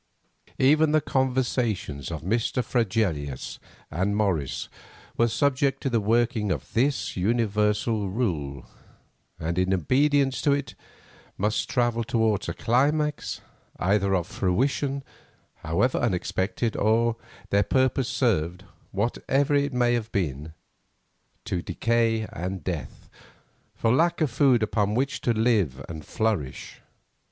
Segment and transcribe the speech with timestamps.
[0.57, 2.63] Even the conversations of Mr.
[2.63, 3.59] Fregelius
[3.91, 4.67] and Morris
[5.15, 8.65] were subject to the working of this universal rule;
[9.39, 10.73] and in obedience to it
[11.37, 13.41] must travel towards a climax,
[13.77, 15.03] either of fruition,
[15.57, 17.15] however unexpected, or,
[17.51, 20.53] their purpose served, whatever it may have been,
[21.45, 23.07] to decay and death,
[23.75, 26.81] for lack of food upon which to live and flourish.